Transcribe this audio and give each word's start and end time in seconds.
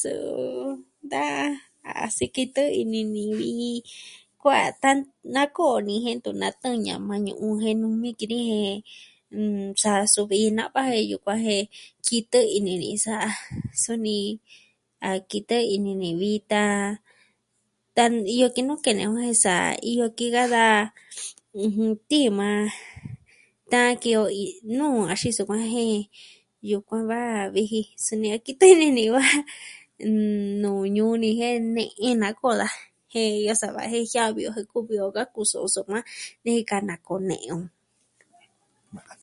Suu 0.00 0.32
da 1.12 1.26
a 2.04 2.06
sikitɨ 2.16 2.62
ini 2.82 3.00
ni 3.14 3.24
vi, 3.38 3.50
kuaan 4.40 4.70
tan... 4.82 4.98
nakoo 5.34 5.76
ni 5.86 5.94
jen 6.04 6.16
ntu 6.18 6.30
natɨɨn 6.40 6.78
ñama 6.86 7.14
ñu'un 7.26 7.56
jen 7.62 7.76
nuu 7.80 7.94
mii 8.02 8.16
ki 8.18 8.26
ni 8.32 8.38
jen... 8.50 8.76
N... 9.34 9.66
sa 9.82 9.92
su 10.12 10.20
vi 10.30 10.38
na 10.56 10.64
va'a 10.74 10.96
iyo 11.04 11.16
kua 11.24 11.36
jen 11.46 11.64
kitɨ 12.06 12.38
ini 12.56 12.72
ni 12.82 12.90
sa. 13.04 13.14
Suni, 13.82 14.18
a 15.08 15.10
kitɨ 15.30 15.56
ini 15.76 15.92
ni 16.00 16.10
vi 16.20 16.30
ta, 16.50 16.64
tan, 17.96 18.12
iyo 18.36 18.46
ki 18.54 18.60
nuu 18.68 18.80
kene 18.84 19.02
o 19.12 19.16
jen 19.24 19.36
sa 19.44 19.54
iyo 19.90 20.04
ki 20.18 20.26
ka 20.34 20.44
daa 20.54 20.80
tii 22.08 22.28
maa... 22.38 22.60
tan 23.72 23.88
ki 24.02 24.08
iyo 24.12 24.22
i 24.42 24.44
nuu 24.78 24.96
axin 25.12 25.34
sukuan, 25.36 25.64
iyo 26.66 26.78
kuaa 26.88 27.10
da 27.10 27.20
viji 27.54 27.80
suni 28.04 28.28
a 28.36 28.38
kitɨ 28.46 28.64
ini 28.74 28.86
ni 28.96 29.04
va 29.16 29.24
nuu 30.62 30.82
ñuu 30.96 31.14
ni 31.22 31.28
jen 31.40 31.58
ne'in 31.76 32.16
nakoo 32.22 32.54
daa 32.60 32.74
jen 33.12 33.30
iyo 33.42 33.52
sava 33.60 33.82
jen 33.92 34.04
jiavi 34.12 34.42
o 34.48 34.50
jen 34.56 34.68
kuvi 34.72 34.96
o 35.04 35.06
ka 35.16 35.22
kuso, 35.34 35.58
soma, 35.74 35.98
nejika 36.44 36.76
nakoo 36.88 37.18
nee 37.28 37.46
o. 37.56 39.16